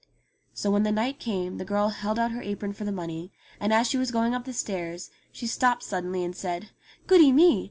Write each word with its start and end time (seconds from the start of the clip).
So 0.55 0.71
when 0.71 0.81
the 0.81 0.91
night 0.91 1.19
came 1.19 1.59
the 1.59 1.63
girl 1.63 1.89
held 1.89 2.17
out 2.17 2.31
her 2.31 2.41
apron 2.41 2.73
for 2.73 2.85
the 2.85 2.91
money, 2.91 3.31
and 3.59 3.71
as 3.71 3.85
she 3.87 3.99
was 3.99 4.09
going 4.09 4.33
up 4.33 4.45
the 4.45 4.51
stairs, 4.53 5.11
she 5.31 5.45
stopped 5.45 5.83
suddenly 5.83 6.23
and 6.25 6.35
said, 6.35 6.71
"Goody 7.05 7.31
me! 7.31 7.59